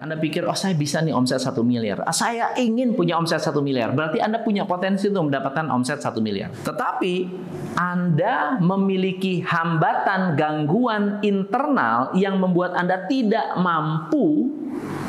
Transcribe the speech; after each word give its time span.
Anda 0.00 0.16
pikir, 0.16 0.48
oh 0.48 0.56
saya 0.56 0.72
bisa 0.72 1.04
nih 1.04 1.12
omset 1.12 1.44
satu 1.44 1.60
miliar. 1.60 2.00
Ah, 2.08 2.16
saya 2.16 2.56
ingin 2.56 2.96
punya 2.96 3.20
omset 3.20 3.36
satu 3.36 3.60
miliar. 3.60 3.92
Berarti 3.92 4.16
Anda 4.16 4.40
punya 4.40 4.64
potensi 4.64 5.12
untuk 5.12 5.28
mendapatkan 5.28 5.68
omset 5.68 6.00
satu 6.00 6.24
miliar. 6.24 6.48
Tetapi 6.56 7.28
Anda 7.76 8.56
memiliki 8.64 9.44
hambatan, 9.44 10.40
gangguan 10.40 11.20
internal 11.20 12.16
yang 12.16 12.40
membuat 12.40 12.80
Anda 12.80 13.04
tidak 13.12 13.60
mampu 13.60 14.48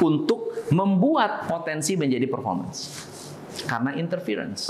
untuk 0.03 0.67
membuat 0.75 1.47
potensi 1.47 1.95
menjadi 1.95 2.27
performance. 2.27 3.07
Karena 3.63 3.95
interference. 3.95 4.67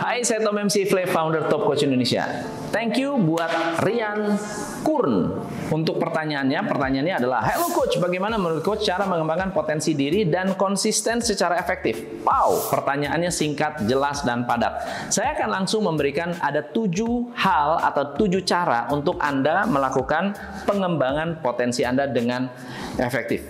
Hai, 0.00 0.24
saya 0.24 0.40
Tom 0.40 0.56
MC 0.56 0.88
Fle, 0.88 1.04
founder 1.04 1.44
Top 1.52 1.68
Coach 1.68 1.84
Indonesia. 1.84 2.24
Thank 2.72 2.96
you 2.96 3.20
buat 3.20 3.52
Rian 3.84 4.32
Kurn 4.80 5.28
untuk 5.68 6.00
pertanyaannya. 6.00 6.56
Pertanyaannya 6.64 7.20
adalah, 7.20 7.44
Hello 7.44 7.68
Coach, 7.68 8.00
bagaimana 8.00 8.40
menurut 8.40 8.64
Coach 8.64 8.88
cara 8.88 9.04
mengembangkan 9.04 9.52
potensi 9.52 9.92
diri 9.92 10.24
dan 10.24 10.56
konsisten 10.56 11.20
secara 11.20 11.60
efektif? 11.60 12.00
Wow, 12.24 12.72
pertanyaannya 12.72 13.28
singkat, 13.28 13.84
jelas, 13.84 14.24
dan 14.24 14.48
padat. 14.48 14.80
Saya 15.12 15.36
akan 15.36 15.60
langsung 15.60 15.84
memberikan 15.84 16.32
ada 16.40 16.64
tujuh 16.64 17.36
hal 17.36 17.84
atau 17.84 18.16
tujuh 18.24 18.40
cara 18.48 18.88
untuk 18.88 19.20
Anda 19.20 19.68
melakukan 19.68 20.32
pengembangan 20.64 21.44
potensi 21.44 21.84
Anda 21.84 22.08
dengan 22.08 22.48
efektif. 22.96 23.44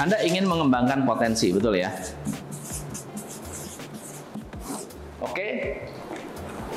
Anda 0.00 0.24
ingin 0.24 0.48
mengembangkan 0.48 1.04
potensi, 1.04 1.52
betul 1.52 1.76
ya? 1.76 1.92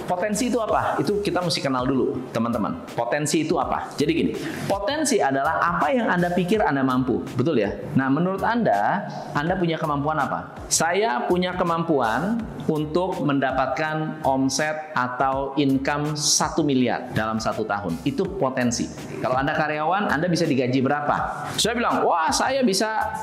Potensi 0.10 0.50
itu 0.50 0.58
apa? 0.58 0.98
Itu 0.98 1.22
kita 1.22 1.38
mesti 1.38 1.62
kenal 1.62 1.86
dulu, 1.86 2.34
teman-teman. 2.34 2.82
Potensi 2.98 3.46
itu 3.46 3.62
apa? 3.62 3.94
Jadi 3.94 4.12
gini, 4.12 4.32
potensi 4.66 5.22
adalah 5.22 5.62
apa 5.62 5.94
yang 5.94 6.10
Anda 6.10 6.34
pikir 6.34 6.66
Anda 6.66 6.82
mampu. 6.82 7.22
Betul 7.38 7.62
ya? 7.62 7.70
Nah, 7.94 8.10
menurut 8.10 8.42
Anda, 8.42 9.06
Anda 9.38 9.54
punya 9.54 9.78
kemampuan 9.78 10.18
apa? 10.18 10.66
Saya 10.66 11.30
punya 11.30 11.54
kemampuan 11.54 12.42
untuk 12.66 13.22
mendapatkan 13.22 14.26
omset 14.26 14.94
atau 14.98 15.54
income 15.62 16.18
1 16.18 16.58
miliar 16.66 17.14
dalam 17.14 17.38
satu 17.38 17.62
tahun. 17.62 18.02
Itu 18.02 18.26
potensi. 18.42 18.90
Kalau 19.22 19.38
Anda 19.38 19.54
karyawan, 19.54 20.10
Anda 20.10 20.26
bisa 20.26 20.50
digaji 20.50 20.82
berapa? 20.82 21.50
Saya 21.54 21.78
bilang, 21.78 22.02
wah 22.02 22.34
saya 22.34 22.66
bisa 22.66 23.14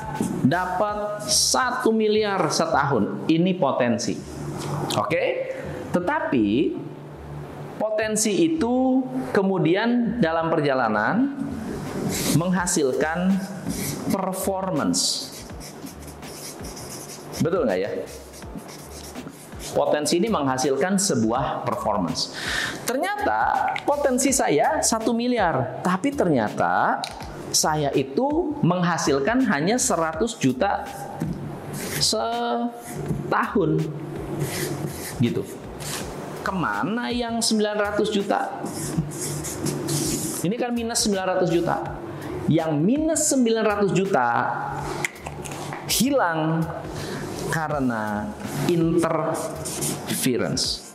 dapat 0.47 1.19
1 1.27 1.83
miliar 1.91 2.47
setahun. 2.47 3.27
Ini 3.27 3.51
potensi. 3.59 4.15
Oke? 4.97 5.36
Tetapi 5.97 6.77
potensi 7.81 8.45
itu 8.45 9.01
kemudian 9.33 10.21
dalam 10.21 10.53
perjalanan 10.53 11.33
menghasilkan 12.37 13.33
performance. 14.13 15.33
Betul 17.41 17.65
nggak 17.65 17.79
ya? 17.81 17.89
Potensi 19.73 20.21
ini 20.21 20.29
menghasilkan 20.29 21.01
sebuah 21.01 21.65
performance. 21.65 22.33
Ternyata 22.85 23.73
potensi 23.81 24.29
saya 24.29 24.81
satu 24.85 25.17
miliar, 25.17 25.81
tapi 25.81 26.13
ternyata 26.13 27.01
saya 27.49 27.89
itu 27.97 28.57
menghasilkan 28.61 29.41
hanya 29.49 29.81
100 29.81 30.37
juta 30.37 30.85
setahun. 31.97 33.81
Gitu 35.17 35.66
ke 36.47 36.53
mana 36.55 37.11
yang 37.11 37.43
900 37.43 38.07
juta? 38.07 38.63
Ini 40.47 40.55
kan 40.55 40.71
minus 40.71 41.03
900 41.03 41.51
juta. 41.51 41.99
Yang 42.47 42.71
minus 42.79 43.27
900 43.35 43.91
juta 43.91 44.27
hilang 45.91 46.63
karena 47.51 48.31
interference. 48.71 50.86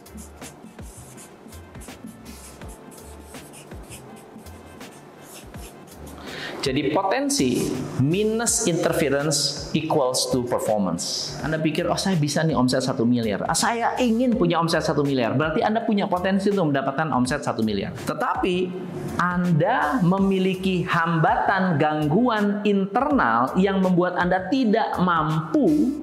Jadi 6.63 6.95
potensi 6.95 7.75
minus 7.99 8.71
interference 8.71 9.67
equals 9.75 10.31
to 10.31 10.47
performance. 10.47 11.35
Anda 11.43 11.59
pikir, 11.59 11.91
oh 11.91 11.99
saya 11.99 12.15
bisa 12.15 12.47
nih 12.47 12.55
omset 12.55 12.87
satu 12.87 13.03
miliar. 13.03 13.43
Ah, 13.51 13.59
saya 13.59 13.99
ingin 13.99 14.39
punya 14.39 14.63
omset 14.63 14.87
satu 14.87 15.03
miliar. 15.03 15.35
Berarti 15.35 15.59
Anda 15.67 15.83
punya 15.83 16.07
potensi 16.07 16.55
untuk 16.55 16.71
mendapatkan 16.71 17.11
omset 17.11 17.43
satu 17.43 17.67
miliar. 17.67 17.91
Tetapi 18.07 18.71
Anda 19.19 19.99
memiliki 20.07 20.87
hambatan, 20.87 21.83
gangguan 21.83 22.63
internal 22.63 23.51
yang 23.59 23.83
membuat 23.83 24.15
Anda 24.23 24.47
tidak 24.47 25.03
mampu 25.03 25.99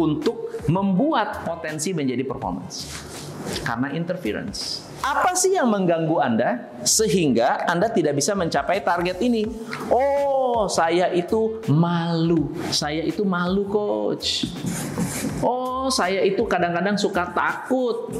untuk 0.00 0.64
membuat 0.72 1.44
potensi 1.44 1.92
menjadi 1.92 2.24
performance. 2.24 2.88
Karena 3.60 3.92
interference. 3.92 4.87
Apa 4.98 5.30
sih 5.38 5.54
yang 5.54 5.70
mengganggu 5.70 6.18
Anda 6.18 6.50
sehingga 6.82 7.62
Anda 7.70 7.86
tidak 7.86 8.18
bisa 8.18 8.34
mencapai 8.34 8.82
target 8.82 9.22
ini? 9.22 9.46
Oh, 9.88 10.66
saya 10.66 11.14
itu 11.14 11.62
malu. 11.70 12.50
Saya 12.74 13.06
itu 13.06 13.22
malu, 13.22 13.62
coach. 13.70 14.50
Oh, 15.38 15.86
saya 15.86 16.26
itu 16.26 16.42
kadang-kadang 16.50 16.98
suka 16.98 17.30
takut. 17.30 18.10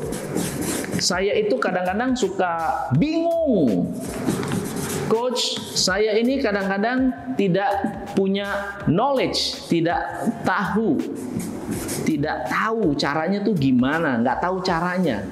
Saya 0.98 1.34
itu 1.34 1.58
kadang-kadang 1.58 2.14
suka 2.14 2.86
bingung. 2.94 3.90
Coach, 5.08 5.56
saya 5.74 6.14
ini 6.20 6.36
kadang-kadang 6.38 7.10
tidak 7.34 7.70
punya 8.12 8.76
knowledge, 8.84 9.66
tidak 9.72 10.04
tahu, 10.44 11.00
tidak 12.04 12.44
tahu 12.44 12.92
caranya 12.92 13.40
tuh 13.40 13.56
gimana, 13.56 14.20
nggak 14.20 14.36
tahu 14.36 14.60
caranya. 14.60 15.24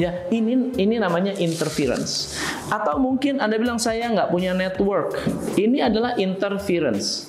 Ya, 0.00 0.24
ini 0.32 0.72
ini 0.80 0.96
namanya 0.96 1.36
interference. 1.36 2.40
Atau 2.72 2.96
mungkin 2.96 3.36
Anda 3.36 3.60
bilang 3.60 3.76
saya 3.76 4.08
nggak 4.08 4.32
punya 4.32 4.56
network. 4.56 5.12
Ini 5.60 5.92
adalah 5.92 6.16
interference. 6.16 7.28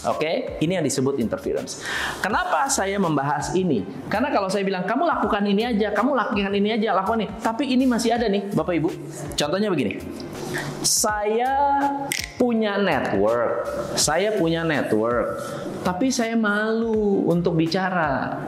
Oke, 0.00 0.24
okay? 0.24 0.36
ini 0.64 0.80
yang 0.80 0.82
disebut 0.82 1.20
interference. 1.20 1.84
Kenapa 2.24 2.64
saya 2.72 2.96
membahas 2.96 3.52
ini? 3.52 3.84
Karena 4.08 4.32
kalau 4.32 4.48
saya 4.48 4.64
bilang 4.64 4.88
kamu 4.88 5.04
lakukan 5.04 5.44
ini 5.44 5.62
aja, 5.76 5.92
kamu 5.92 6.16
lakukan 6.16 6.56
ini 6.56 6.72
aja, 6.72 6.96
lakukan 6.96 7.20
ini. 7.20 7.28
Tapi 7.36 7.68
ini 7.68 7.84
masih 7.84 8.16
ada 8.16 8.24
nih, 8.24 8.48
Bapak 8.48 8.80
Ibu. 8.80 8.88
Contohnya 9.36 9.68
begini. 9.68 10.00
Saya 10.80 11.52
punya 12.40 12.80
network, 12.80 13.68
saya 14.00 14.40
punya 14.40 14.64
network, 14.64 15.36
tapi 15.84 16.08
saya 16.08 16.32
malu 16.32 17.28
untuk 17.28 17.60
bicara. 17.60 18.40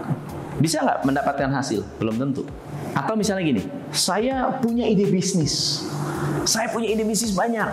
Bisa 0.63 0.79
nggak 0.79 1.03
mendapatkan 1.03 1.51
hasil? 1.51 1.83
Belum 1.99 2.15
tentu. 2.15 2.47
Atau 2.95 3.19
misalnya 3.19 3.43
gini, 3.43 3.63
saya 3.91 4.47
punya 4.63 4.87
ide 4.87 5.11
bisnis. 5.11 5.83
Saya 6.45 6.71
punya 6.71 6.91
ide 6.91 7.07
bisnis 7.07 7.35
banyak. 7.35 7.69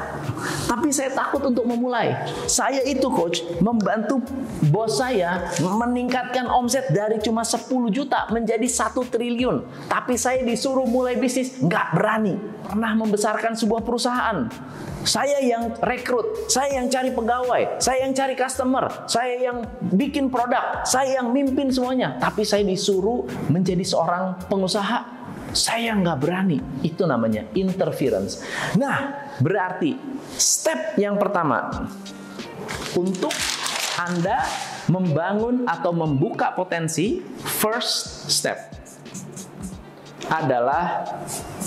Tapi 0.70 0.94
saya 0.94 1.10
takut 1.14 1.42
untuk 1.46 1.66
memulai. 1.66 2.14
Saya 2.46 2.86
itu 2.86 3.10
coach 3.10 3.42
membantu 3.60 4.22
bos 4.70 5.02
saya 5.02 5.50
meningkatkan 5.62 6.46
omset 6.50 6.92
dari 6.94 7.18
cuma 7.24 7.42
10 7.42 7.66
juta 7.90 8.30
menjadi 8.30 8.66
1 8.66 8.94
triliun. 9.10 9.66
Tapi 9.90 10.14
saya 10.20 10.46
disuruh 10.46 10.86
mulai 10.86 11.18
bisnis 11.18 11.58
nggak 11.62 11.88
berani. 11.98 12.36
Pernah 12.70 12.94
membesarkan 12.98 13.58
sebuah 13.58 13.82
perusahaan. 13.82 14.46
Saya 15.00 15.40
yang 15.40 15.80
rekrut, 15.80 16.52
saya 16.52 16.76
yang 16.76 16.92
cari 16.92 17.16
pegawai, 17.16 17.80
saya 17.80 18.04
yang 18.04 18.12
cari 18.12 18.36
customer, 18.36 19.08
saya 19.08 19.40
yang 19.40 19.64
bikin 19.96 20.28
produk, 20.28 20.84
saya 20.84 21.24
yang 21.24 21.32
mimpin 21.32 21.72
semuanya. 21.72 22.20
Tapi 22.20 22.44
saya 22.44 22.68
disuruh 22.68 23.24
menjadi 23.48 23.82
seorang 23.82 24.36
pengusaha, 24.52 25.19
saya 25.54 25.96
nggak 25.98 26.18
berani. 26.20 26.58
Itu 26.86 27.06
namanya 27.06 27.46
interference. 27.56 28.44
Nah, 28.78 29.32
berarti 29.42 29.96
step 30.36 30.98
yang 31.00 31.18
pertama 31.18 31.90
untuk 32.96 33.34
Anda 34.00 34.44
membangun 34.90 35.70
atau 35.70 35.94
membuka 35.94 36.56
potensi, 36.56 37.22
first 37.46 38.28
step 38.32 38.58
adalah 40.30 41.06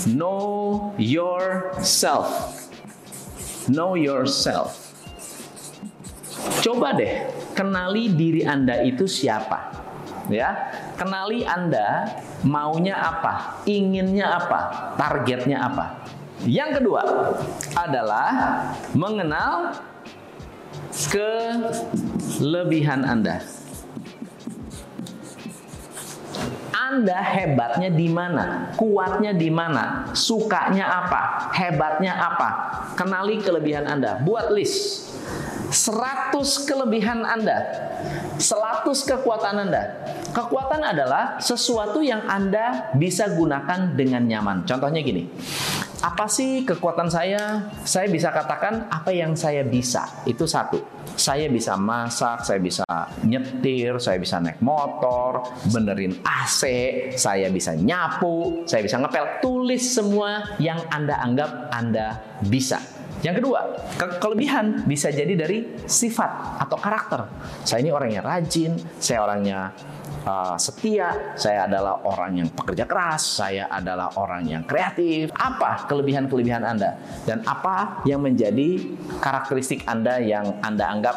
know 0.07 0.91
yourself. 0.95 2.59
Know 3.67 3.95
yourself. 3.95 4.75
Coba 6.63 6.95
deh 6.95 7.27
kenali 7.55 8.11
diri 8.11 8.43
Anda 8.43 8.83
itu 8.83 9.07
siapa. 9.07 9.71
Ya, 10.31 10.71
kenali 10.95 11.43
Anda 11.43 12.07
maunya 12.43 12.95
apa, 12.95 13.63
inginnya 13.65 14.37
apa, 14.37 14.59
targetnya 14.99 15.57
apa. 15.63 15.85
Yang 16.43 16.83
kedua 16.83 17.01
adalah 17.75 18.31
mengenal 18.91 19.71
kelebihan 21.07 23.07
Anda. 23.07 23.39
Anda 26.73 27.19
hebatnya 27.25 27.89
di 27.89 28.05
mana? 28.11 28.75
Kuatnya 28.77 29.33
di 29.33 29.49
mana? 29.49 30.13
Sukanya 30.13 30.85
apa? 30.85 31.49
Hebatnya 31.55 32.11
apa? 32.11 32.49
kenali 32.93 33.41
kelebihan 33.41 33.89
Anda. 33.89 34.21
Buat 34.21 34.53
list. 34.53 35.09
100 35.73 36.69
kelebihan 36.69 37.25
Anda. 37.25 37.57
100 38.37 39.09
kekuatan 39.09 39.69
Anda. 39.69 40.12
Kekuatan 40.33 40.81
adalah 40.81 41.37
sesuatu 41.37 42.01
yang 42.01 42.25
Anda 42.25 42.89
bisa 42.97 43.29
gunakan 43.37 43.93
dengan 43.93 44.25
nyaman. 44.25 44.65
Contohnya 44.65 45.05
gini. 45.05 45.29
Apa 46.01 46.25
sih 46.25 46.65
kekuatan 46.65 47.05
saya? 47.05 47.69
Saya 47.85 48.09
bisa 48.09 48.33
katakan 48.33 48.89
apa 48.89 49.13
yang 49.13 49.37
saya 49.37 49.61
bisa. 49.61 50.25
Itu 50.25 50.49
satu. 50.49 50.81
Saya 51.13 51.45
bisa 51.53 51.77
masak, 51.77 52.41
saya 52.49 52.57
bisa 52.57 52.81
nyetir, 53.21 54.01
saya 54.01 54.17
bisa 54.17 54.41
naik 54.41 54.57
motor, 54.57 55.45
benerin 55.69 56.17
AC, 56.25 56.65
saya 57.13 57.53
bisa 57.53 57.77
nyapu, 57.77 58.65
saya 58.65 58.81
bisa 58.81 58.97
ngepel. 58.97 59.37
Tulis 59.37 59.85
semua 59.85 60.57
yang 60.57 60.81
Anda 60.89 61.21
anggap 61.21 61.69
Anda 61.69 62.19
bisa. 62.41 62.81
Yang 63.23 63.39
kedua, 63.39 63.59
ke 63.95 64.05
kelebihan 64.19 64.83
bisa 64.83 65.07
jadi 65.07 65.37
dari 65.37 65.79
sifat 65.87 66.59
atau 66.59 66.75
karakter. 66.75 67.23
Saya 67.63 67.79
ini 67.79 67.93
orang 67.93 68.11
yang 68.11 68.25
rajin, 68.25 68.75
saya 68.99 69.23
orangnya 69.23 69.71
uh, 70.25 70.55
setia, 70.59 71.35
saya 71.35 71.67
adalah 71.67 72.03
orang 72.03 72.43
yang 72.43 72.49
pekerja 72.51 72.87
keras, 72.87 73.43
saya 73.43 73.67
adalah 73.69 74.11
orang 74.19 74.47
yang 74.47 74.63
kreatif. 74.65 75.29
Apa 75.35 75.85
kelebihan-kelebihan 75.87 76.63
Anda? 76.63 76.97
Dan 77.27 77.43
apa 77.45 78.03
yang 78.07 78.23
menjadi 78.23 78.81
karakteristik 79.19 79.85
Anda 79.87 80.19
yang 80.19 80.59
Anda 80.63 80.89
anggap 80.89 81.15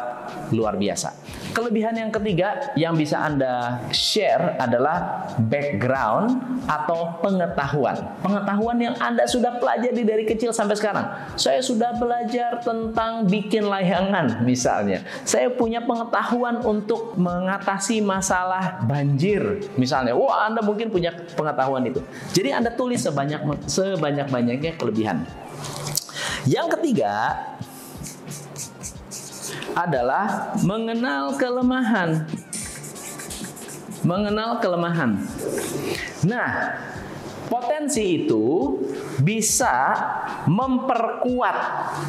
luar 0.51 0.75
biasa? 0.75 1.15
Kelebihan 1.55 1.97
yang 1.97 2.11
ketiga 2.13 2.69
yang 2.77 2.93
bisa 2.93 3.17
Anda 3.17 3.81
share 3.89 4.59
adalah 4.61 5.25
background 5.41 6.61
atau 6.69 7.17
pengetahuan. 7.23 7.97
Pengetahuan 8.21 8.77
yang 8.77 8.95
Anda 9.01 9.25
sudah 9.25 9.57
pelajari 9.57 10.05
dari 10.05 10.23
kecil 10.27 10.53
sampai 10.53 10.77
sekarang. 10.77 11.07
Saya 11.33 11.63
sudah 11.63 11.97
belajar 11.97 12.61
tentang 12.61 13.25
bikin 13.25 13.65
layangan 13.65 14.45
misalnya. 14.45 15.01
Saya 15.25 15.49
punya 15.49 15.81
pengetahuan 15.81 16.61
untuk 16.61 17.17
mengatasi 17.17 18.05
masalah 18.05 18.85
banjir 18.97 19.41
misalnya. 19.77 20.17
Wah, 20.17 20.49
Anda 20.49 20.65
mungkin 20.65 20.89
punya 20.89 21.13
pengetahuan 21.37 21.85
itu. 21.85 22.01
Jadi 22.33 22.49
Anda 22.49 22.73
tulis 22.73 23.05
sebanyak 23.05 23.69
sebanyak-banyaknya 23.69 24.73
kelebihan. 24.81 25.21
Yang 26.49 26.79
ketiga 26.79 27.37
adalah 29.77 30.57
mengenal 30.65 31.37
kelemahan. 31.37 32.25
Mengenal 34.01 34.57
kelemahan. 34.57 35.21
Nah, 36.25 36.73
potensi 37.47 38.23
itu 38.23 38.77
bisa 39.23 39.95
memperkuat 40.45 41.57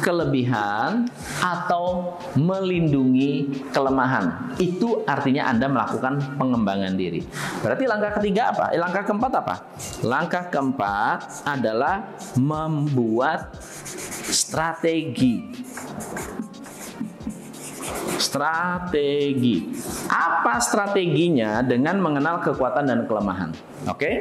kelebihan 0.03 1.07
atau 1.39 2.15
melindungi 2.35 3.63
kelemahan. 3.71 4.55
Itu 4.59 5.03
artinya 5.07 5.49
Anda 5.49 5.71
melakukan 5.71 6.37
pengembangan 6.37 6.93
diri. 6.99 7.23
Berarti 7.63 7.83
langkah 7.87 8.11
ketiga 8.19 8.53
apa? 8.53 8.65
Eh, 8.75 8.79
langkah 8.79 9.03
keempat 9.07 9.31
apa? 9.39 9.55
Langkah 10.03 10.43
keempat 10.51 11.47
adalah 11.47 12.03
membuat 12.35 13.55
strategi. 14.29 15.49
Strategi. 18.19 19.57
Apa 20.09 20.57
strateginya 20.57 21.61
dengan 21.61 22.01
mengenal 22.01 22.41
kekuatan 22.41 22.89
dan 22.89 23.05
kelemahan? 23.05 23.53
Oke, 23.87 23.95
okay? 23.95 24.13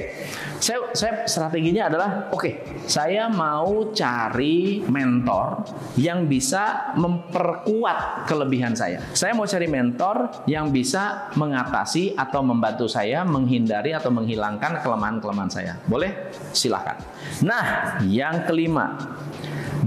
saya, 0.63 0.93
saya 0.95 1.13
strateginya 1.27 1.91
adalah 1.91 2.31
oke, 2.31 2.39
okay, 2.39 2.53
saya 2.87 3.27
mau 3.27 3.91
cari 3.91 4.85
mentor 4.87 5.67
yang 5.99 6.31
bisa 6.31 6.95
memperkuat 6.95 8.29
kelebihan 8.29 8.77
saya. 8.77 9.03
Saya 9.17 9.35
mau 9.35 9.49
cari 9.49 9.67
mentor 9.67 10.47
yang 10.47 10.71
bisa 10.71 11.33
mengatasi 11.35 12.15
atau 12.15 12.45
membantu 12.45 12.87
saya 12.87 13.27
menghindari 13.27 13.91
atau 13.97 14.15
menghilangkan 14.15 14.79
kelemahan-kelemahan 14.79 15.51
saya. 15.51 15.75
Boleh? 15.91 16.31
Silahkan. 16.55 17.01
Nah, 17.43 17.99
yang 18.07 18.47
kelima, 18.47 18.95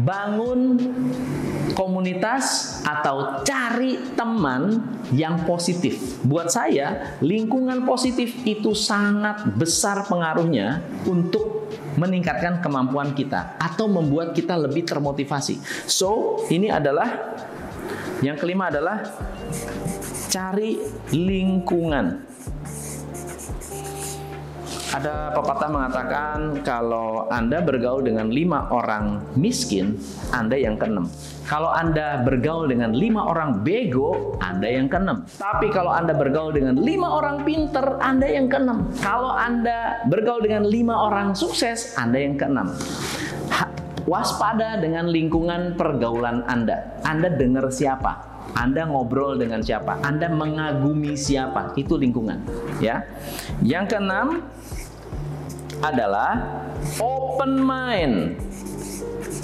bangun 0.01 0.75
komunitas 1.73 2.79
atau 2.83 3.43
cari 3.43 4.15
teman 4.15 4.83
yang 5.11 5.43
positif. 5.47 6.21
Buat 6.23 6.51
saya, 6.51 7.17
lingkungan 7.23 7.83
positif 7.87 8.35
itu 8.47 8.75
sangat 8.75 9.47
besar 9.55 10.05
pengaruhnya 10.07 10.83
untuk 11.07 11.67
meningkatkan 11.99 12.63
kemampuan 12.63 13.11
kita 13.11 13.59
atau 13.59 13.87
membuat 13.91 14.31
kita 14.31 14.55
lebih 14.55 14.87
termotivasi. 14.87 15.59
So, 15.87 16.41
ini 16.47 16.71
adalah 16.71 17.35
yang 18.23 18.37
kelima 18.37 18.69
adalah 18.69 19.01
cari 20.31 20.79
lingkungan. 21.11 22.31
Ada 24.91 25.31
pepatah 25.31 25.69
mengatakan 25.71 26.37
kalau 26.67 27.31
Anda 27.31 27.63
bergaul 27.63 28.03
dengan 28.03 28.27
lima 28.27 28.67
orang 28.75 29.23
miskin, 29.39 29.95
Anda 30.35 30.59
yang 30.59 30.75
keenam. 30.75 31.07
Kalau 31.51 31.67
Anda 31.67 32.23
bergaul 32.23 32.71
dengan 32.71 32.95
lima 32.95 33.27
orang 33.27 33.59
bego, 33.59 34.39
Anda 34.39 34.71
yang 34.71 34.87
keenam. 34.87 35.27
Tapi 35.35 35.67
kalau 35.67 35.91
Anda 35.91 36.15
bergaul 36.15 36.55
dengan 36.55 36.79
lima 36.79 37.11
orang 37.11 37.43
pinter, 37.43 37.99
Anda 37.99 38.23
yang 38.23 38.47
keenam. 38.47 38.87
Kalau 39.03 39.35
Anda 39.35 39.99
bergaul 40.07 40.47
dengan 40.47 40.63
lima 40.63 41.11
orang 41.11 41.35
sukses, 41.35 41.99
Anda 41.99 42.23
yang 42.23 42.39
keenam. 42.39 42.71
Waspada 44.07 44.79
dengan 44.79 45.11
lingkungan 45.11 45.75
pergaulan 45.75 46.47
Anda. 46.47 47.03
Anda 47.03 47.35
dengar 47.35 47.67
siapa? 47.67 48.47
Anda 48.55 48.87
ngobrol 48.87 49.35
dengan 49.35 49.59
siapa? 49.59 49.99
Anda 50.07 50.31
mengagumi 50.31 51.19
siapa? 51.19 51.75
Itu 51.75 51.99
lingkungan, 51.99 52.47
ya. 52.79 53.03
Yang 53.59 53.91
keenam, 53.91 54.39
adalah 55.83 56.63
open 57.01 57.59
mind. 57.59 58.39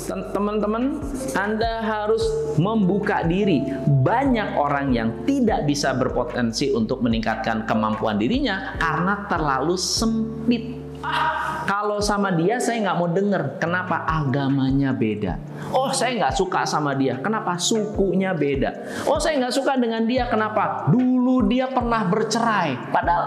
Teman-teman, 0.08 1.04
Anda 1.36 1.84
harus 1.84 2.24
membuka 2.56 3.28
diri. 3.28 3.68
Banyak 3.86 4.56
orang 4.56 4.96
yang 4.96 5.10
tidak 5.28 5.68
bisa 5.68 5.92
berpotensi 5.92 6.72
untuk 6.72 7.04
meningkatkan 7.04 7.68
kemampuan 7.68 8.16
dirinya 8.16 8.80
karena 8.80 9.28
terlalu 9.28 9.76
sempit. 9.76 10.80
Ah, 11.04 11.62
kalau 11.70 12.02
sama 12.02 12.34
dia 12.34 12.58
saya 12.58 12.88
nggak 12.88 12.98
mau 12.98 13.10
denger. 13.12 13.44
Kenapa? 13.62 14.08
Agamanya 14.08 14.96
beda. 14.96 15.38
Oh, 15.70 15.94
saya 15.94 16.18
nggak 16.18 16.34
suka 16.34 16.66
sama 16.66 16.98
dia. 16.98 17.20
Kenapa? 17.22 17.60
Sukunya 17.60 18.34
beda. 18.34 19.04
Oh, 19.06 19.22
saya 19.22 19.38
nggak 19.38 19.54
suka 19.54 19.78
dengan 19.78 20.08
dia. 20.08 20.26
Kenapa? 20.26 20.90
Dulu 20.90 21.46
dia 21.46 21.70
pernah 21.70 22.08
bercerai. 22.08 22.90
Padahal 22.90 23.26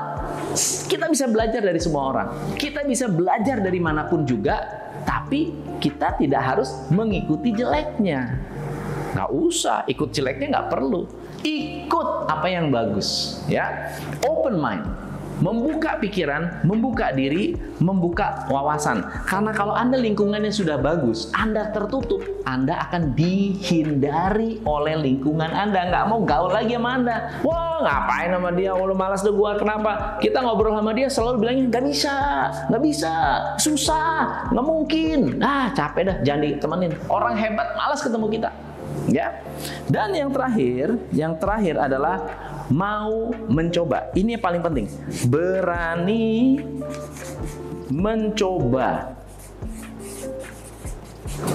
kita 0.89 1.07
bisa 1.07 1.31
belajar 1.31 1.63
dari 1.63 1.79
semua 1.79 2.03
orang. 2.11 2.29
Kita 2.59 2.83
bisa 2.83 3.07
belajar 3.07 3.63
dari 3.63 3.79
mana 3.79 4.09
pun 4.09 4.27
juga. 4.27 4.89
Tapi 5.05 5.55
kita 5.81 6.17
tidak 6.21 6.43
harus 6.43 6.71
mengikuti 6.93 7.53
jeleknya. 7.55 8.37
Nggak 9.17 9.31
usah 9.35 9.83
ikut 9.91 10.15
jeleknya 10.15 10.47
nggak 10.59 10.69
perlu. 10.71 11.09
Ikut 11.41 12.09
apa 12.29 12.47
yang 12.47 12.69
bagus, 12.71 13.41
ya. 13.49 13.91
Open 14.23 14.61
mind 14.61 15.10
membuka 15.41 15.97
pikiran, 15.99 16.63
membuka 16.63 17.11
diri, 17.11 17.57
membuka 17.81 18.47
wawasan. 18.53 19.03
Karena 19.27 19.51
kalau 19.57 19.73
Anda 19.73 19.97
lingkungannya 19.97 20.53
sudah 20.53 20.77
bagus, 20.77 21.33
Anda 21.33 21.73
tertutup, 21.73 22.23
Anda 22.45 22.77
akan 22.89 23.17
dihindari 23.17 24.61
oleh 24.69 24.95
lingkungan 25.01 25.49
Anda. 25.49 25.89
Nggak 25.91 26.05
mau 26.07 26.21
gaul 26.23 26.53
lagi 26.53 26.77
sama 26.77 26.91
Anda. 27.01 27.17
Wah, 27.41 27.81
ngapain 27.81 28.31
sama 28.37 28.51
dia? 28.53 28.71
Oh, 28.77 28.87
malas 28.93 29.25
deh 29.25 29.33
gua. 29.33 29.57
Kenapa? 29.57 30.21
Kita 30.21 30.45
ngobrol 30.45 30.77
sama 30.77 30.93
dia 30.93 31.09
selalu 31.09 31.35
bilangnya 31.41 31.65
nggak 31.73 31.85
bisa, 31.89 32.17
nggak 32.69 32.83
bisa, 32.85 33.15
susah, 33.57 34.49
nggak 34.53 34.67
mungkin. 34.67 35.41
Ah, 35.41 35.73
capek 35.73 36.03
dah, 36.07 36.17
jangan 36.23 36.41
ditemenin. 36.45 36.93
Orang 37.09 37.35
hebat 37.35 37.73
malas 37.75 38.05
ketemu 38.05 38.29
kita. 38.29 38.51
Ya. 39.09 39.43
Dan 39.91 40.15
yang 40.15 40.31
terakhir, 40.31 40.95
yang 41.11 41.35
terakhir 41.41 41.75
adalah 41.81 42.21
mau 42.71 43.35
mencoba. 43.51 44.15
Ini 44.15 44.39
yang 44.39 44.43
paling 44.43 44.63
penting. 44.63 44.87
Berani 45.27 46.59
mencoba. 47.91 49.19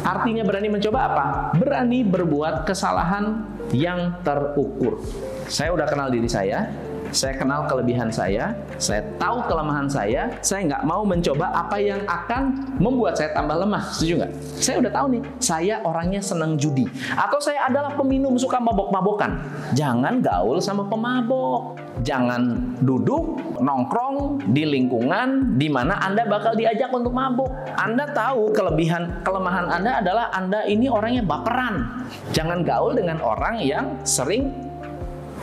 Artinya 0.05 0.43
berani 0.45 0.69
mencoba 0.69 0.99
apa? 1.07 1.25
Berani 1.57 2.03
berbuat 2.05 2.67
kesalahan 2.67 3.47
yang 3.73 4.21
terukur. 4.21 5.01
Saya 5.49 5.73
udah 5.73 5.87
kenal 5.87 6.09
diri 6.09 6.29
saya, 6.29 6.69
Saya 7.15 7.31
kenal 7.39 7.63
kelebihan 7.71 8.11
saya, 8.11 8.51
saya 8.75 8.99
tahu 9.15 9.39
kelemahan 9.47 9.87
saya, 9.87 10.27
saya 10.43 10.67
nggak 10.67 10.83
mau 10.83 11.07
mencoba 11.07 11.47
apa 11.47 11.79
yang 11.79 12.03
akan 12.03 12.75
membuat 12.75 13.15
saya 13.15 13.31
tambah 13.31 13.55
lemah. 13.55 13.87
Setuju 13.95 14.13
nggak? 14.19 14.31
Saya 14.59 14.75
udah 14.83 14.91
tahu 14.91 15.05
nih, 15.15 15.21
saya 15.39 15.75
orangnya 15.87 16.19
senang 16.19 16.59
judi. 16.59 16.83
Atau 17.15 17.39
saya 17.39 17.71
adalah 17.71 17.95
peminum 17.95 18.35
suka 18.35 18.59
mabok-mabokan. 18.59 19.31
Jangan 19.71 20.19
gaul 20.19 20.59
sama 20.59 20.91
pemabok. 20.91 21.79
Jangan 22.03 22.75
duduk 22.83 23.39
nongkrong 23.63 24.51
di 24.51 24.67
lingkungan 24.67 25.55
di 25.55 25.71
mana 25.71 25.95
Anda 26.03 26.27
bakal 26.27 26.59
diajak 26.59 26.91
untuk 26.91 27.15
mabuk. 27.15 27.47
Anda 27.79 28.11
tahu 28.11 28.51
kelebihan 28.51 29.23
kelemahan 29.23 29.71
Anda 29.71 30.03
adalah 30.03 30.27
Anda 30.35 30.67
ini 30.67 30.91
orangnya 30.91 31.23
baperan. 31.23 32.03
Jangan 32.35 32.67
gaul 32.67 32.99
dengan 32.99 33.23
orang 33.23 33.63
yang 33.63 34.03
sering 34.03 34.64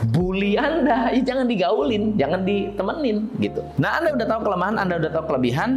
bully 0.09 0.57
Anda. 0.57 1.13
Ya, 1.13 1.21
jangan 1.21 1.45
digaulin, 1.45 2.17
jangan 2.17 2.41
ditemenin 2.41 3.29
gitu. 3.37 3.61
Nah, 3.77 4.01
Anda 4.01 4.17
udah 4.17 4.27
tahu 4.27 4.41
kelemahan, 4.49 4.75
Anda 4.81 4.93
udah 4.97 5.11
tahu 5.13 5.23
kelebihan, 5.33 5.69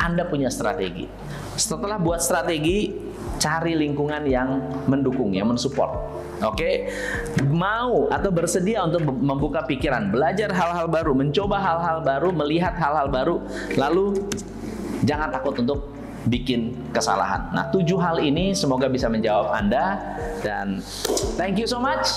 Anda 0.00 0.24
punya 0.26 0.48
strategi. 0.48 1.04
Setelah 1.60 2.00
buat 2.00 2.24
strategi, 2.24 2.88
cari 3.36 3.76
lingkungan 3.76 4.24
yang 4.24 4.48
mendukung, 4.88 5.32
yang 5.36 5.52
mensupport. 5.52 6.20
Oke, 6.40 6.88
mau 7.52 8.08
atau 8.08 8.32
bersedia 8.32 8.80
untuk 8.80 9.04
membuka 9.12 9.60
pikiran, 9.68 10.08
belajar 10.08 10.48
hal-hal 10.48 10.88
baru, 10.88 11.12
mencoba 11.12 11.60
hal-hal 11.60 12.00
baru, 12.00 12.32
melihat 12.32 12.72
hal-hal 12.80 13.12
baru, 13.12 13.44
lalu 13.76 14.16
jangan 15.04 15.28
takut 15.28 15.60
untuk 15.60 15.99
bikin 16.28 16.76
kesalahan. 16.92 17.48
Nah, 17.56 17.72
tujuh 17.72 17.96
hal 17.96 18.20
ini 18.20 18.52
semoga 18.52 18.90
bisa 18.92 19.08
menjawab 19.08 19.56
Anda 19.56 19.96
dan 20.44 20.84
thank 21.40 21.56
you 21.56 21.64
so 21.64 21.80
much. 21.80 22.12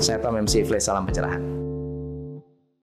Saya 0.00 0.16
Tom 0.24 0.40
MC 0.40 0.64
Ifle, 0.64 0.80
salam 0.80 1.04
pencerahan. 1.04 1.59